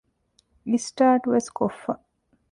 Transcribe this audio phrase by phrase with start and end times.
[0.71, 1.91] އިސްޓާޓުވެސް ކޮށްފަ